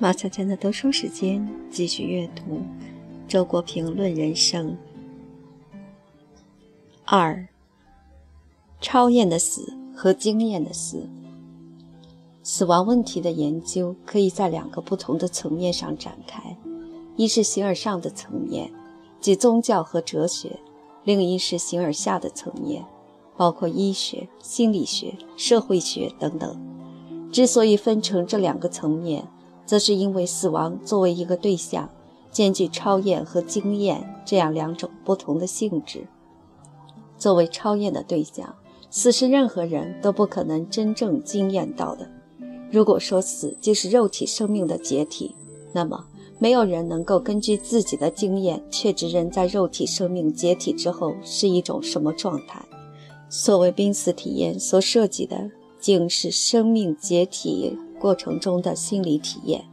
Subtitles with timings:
[0.00, 2.42] 马小娟的读书时间，继续阅读
[3.26, 4.70] 《周国平论人生》
[7.04, 7.48] 二：
[8.80, 11.08] 超验的死和经验的死。
[12.44, 16.56] 死亡问题的研究可以在两个不同的层面上展开：
[17.16, 18.72] 一是形而上的层面，
[19.20, 20.60] 即宗教和哲学；
[21.02, 22.84] 另一是形而下的层面，
[23.36, 26.56] 包括医学、心理学、社会学等等。
[27.32, 29.26] 之所以分成这两个层面，
[29.68, 31.90] 则是因为死亡作为一个对象，
[32.32, 36.06] 兼具超验和经验这样两种不同的性质。
[37.18, 38.54] 作为超验的对象，
[38.88, 42.08] 死是任何人都不可能真正经验到的。
[42.70, 45.34] 如果说死就是肉体生命的解体，
[45.74, 46.02] 那么
[46.38, 52.64] 没有人能够根据自己的经验确知人在肉体生命解体之后是一种什么状态。
[53.28, 59.64] 所谓濒死体验所涉及的，竟是生命解体过程中的心理体验，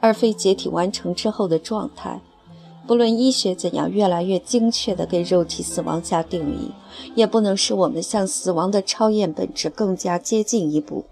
[0.00, 2.20] 而非解体完成之后的状态。
[2.86, 6.70] 不论医学怎样越来越精确地给肉体死亡下定义，
[7.14, 11.06] 也不能使我们向死亡的超验本质更加接近一步。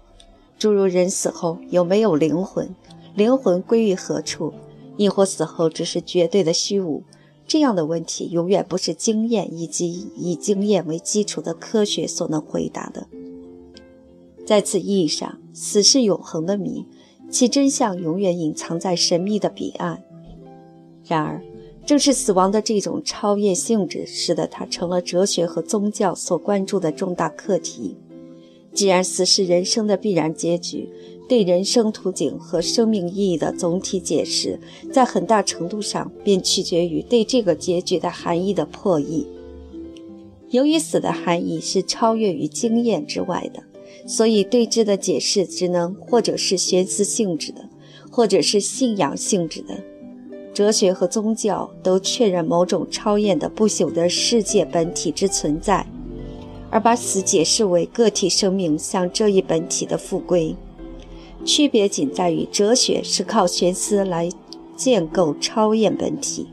[0.59, 2.75] 诸如人死后有没有灵魂，
[3.15, 4.53] 灵魂归于何处，
[4.97, 7.01] 亦或死后只是绝对的虚无，
[7.47, 13.07] 这样的问题永远不是经验以及以经验为基础的科学所能回答的。
[14.45, 16.85] 在此意义上，死是永恒的谜，
[17.29, 20.03] 其真相永远隐藏在神秘的彼岸。
[21.05, 21.41] 然而，
[21.85, 27.97] 正是死亡的这种超越性质，使得它成了哲学和宗教所关注的重大课题。
[28.73, 30.89] 既然死是人生的必然结局，
[31.29, 34.59] 对人生图景和生命意义的总体解释，
[34.91, 39.27] 在很大程度上便取决于对这个结局的含义的破译。
[40.49, 43.63] 由于死的含义是超越于经验之外的，
[44.05, 47.69] 所以对之的解释只能或者是玄思性质的，
[48.11, 49.75] 或者是信仰性质的。
[50.53, 55.85] 哲学和宗教都确认某种超验的不朽的世界本体之存在。
[56.69, 60.55] 而把死解释为个体生命向这一本体的复归，
[61.45, 64.27] 区别仅在于哲学是靠玄思来
[64.75, 66.47] 建构超验本体，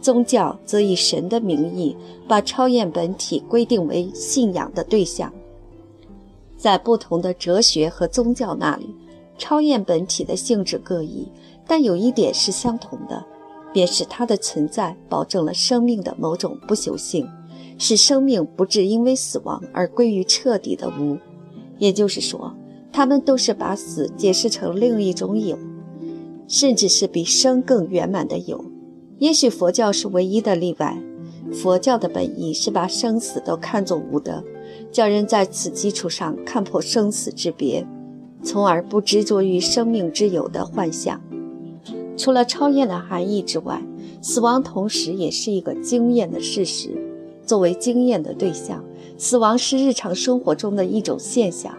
[0.00, 1.96] 宗教则以神的名义
[2.28, 5.32] 把超验本体规定为信仰的对象。
[6.56, 8.94] 在不同的哲学和宗教那里，
[9.38, 11.28] 超验本体的性质各异，
[11.66, 13.24] 但有一点是相同的，
[13.72, 17.28] 便是它的存在保证了生命的某种不朽性。
[17.78, 21.18] 使生命不致因为死亡而归于彻底的无，
[21.76, 22.54] 也就是说，
[22.90, 25.58] 他们都是把死解释成另一种有，
[26.48, 28.64] 甚至是比生更圆满的有。
[29.18, 30.98] 也许佛教是唯一的例外。
[31.52, 34.42] 佛教的本意是把生死都看作无的，
[34.90, 37.86] 叫人在此基础上看破生死之别，
[38.42, 41.20] 从而不执着于生命之有的幻象。
[42.16, 43.82] 除了超验的含义之外，
[44.22, 46.90] 死亡同时也是一个经验的事实。
[47.44, 48.84] 作为经验的对象，
[49.16, 51.76] 死亡是日常生活中的一种现象。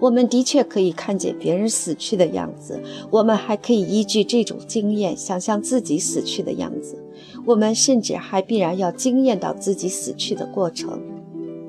[0.00, 6.96] 我们的确可以看见别人死去的样子，我们还可以依据这种经验想象自己死去的样子。
[7.44, 11.00] 我们甚至还必然要经验到自己死去的过程。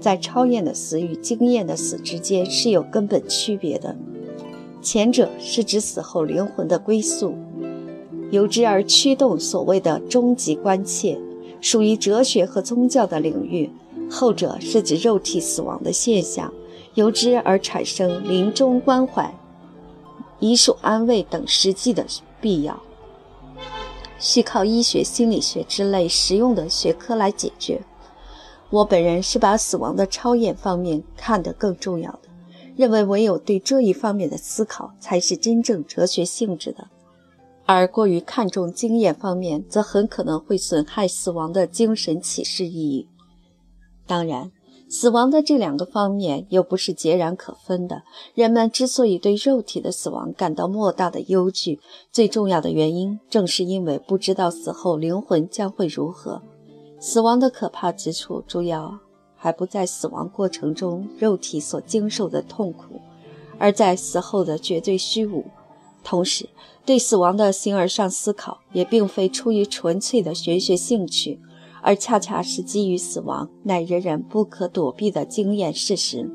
[0.03, 3.95] 在超验的死与经验的死之间是有根本区别的。
[4.81, 7.33] 前者是指死后灵魂的归宿，
[8.29, 11.17] 由之而驱动所谓的终极关切。
[11.61, 13.71] 属于哲学和宗教的领域，
[14.11, 16.53] 后者是指肉体死亡的现象，
[16.95, 19.33] 由之而产生临终关怀、
[20.41, 22.05] 遗属安慰等实际的
[22.41, 22.77] 必要，
[24.19, 27.81] 需靠医学、心理学之类实用的学科来解决。
[28.73, 32.21] 我本人是把死亡的超验方面看得更重要的，
[32.75, 36.87] 认为唯有对这一方面的思考才是真正哲学性质的。
[37.67, 43.07] 而过于看重经验方面，则很可能会损害死亡的精神启示意义。
[44.07, 44.51] 当然，
[44.89, 48.01] 死亡的这两个方面又不是截然可分的。
[48.33, 51.79] 人们之所以对肉体的死亡感到莫大的忧惧，
[52.11, 56.41] 最重要的原因正是因为不知道死后灵魂将会如何。
[57.05, 58.97] 死亡的可怕之处，主要
[59.35, 63.01] 还不在死亡过程中肉体所经受的痛苦，
[63.59, 65.43] 而在死后的绝对虚无。
[66.01, 66.47] 同时，
[66.85, 71.41] 对死亡的形而上思考也并非出于纯粹的玄学兴趣，
[71.81, 76.31] 而恰恰是基于死亡乃人人不可躲避的经验事实。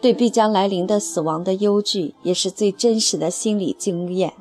[0.00, 4.32] 对必将来临的死亡的忧惧，也是最真实的心理经验，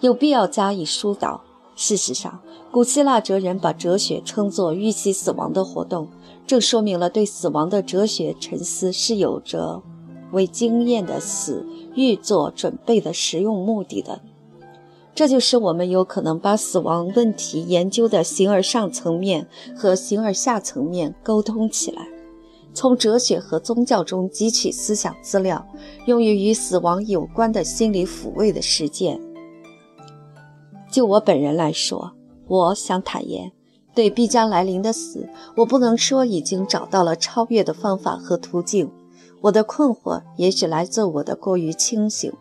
[0.00, 1.44] 有必要加以疏导。
[1.76, 2.40] 事实上，
[2.70, 6.08] 古希腊哲人把哲学称作预习死亡的活动，
[6.46, 9.82] 正说明了对死亡的哲学沉思是有着
[10.32, 11.66] 为经验的死。
[11.96, 14.20] 预做准备的实用目的的，
[15.14, 22.08] 这就是我们有可能把死亡问题研究的形而上层面和形而下层面沟通起来，
[22.72, 25.64] 从哲学和宗教中汲取思想资料，
[26.06, 29.20] 用于与死亡有关的心理抚慰的实践。
[30.94, 32.12] 就我本人来说，
[32.46, 33.50] 我想坦言，
[33.96, 38.88] 对必将来临的死，我不能说已经找到了超越的方法和途径。
[39.40, 42.32] 我的困惑也许来自我的过于清醒。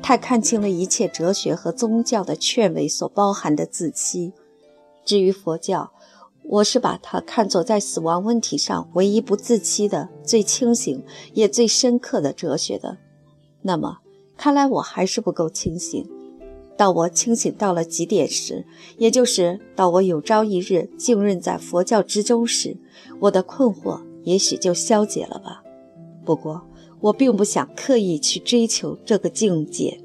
[0.00, 4.32] 太看清了一切哲学和宗教的劝慰所包含的自欺。
[5.04, 5.92] 至于佛教，
[6.44, 12.96] 我是把它看作在死亡问题上唯一不自欺的、最清醒也最深刻的哲学的。
[13.60, 13.98] 那么，
[14.38, 16.08] 看来我还是不够清醒。
[16.78, 18.64] 到我清醒到了极点时，
[18.96, 22.78] 也就是到我有朝一日浸润在佛教之中时，
[23.20, 25.62] 我的困惑也许就消解了吧。
[26.24, 26.64] 不过。
[27.00, 30.00] 我并不想刻意去追求这个境界。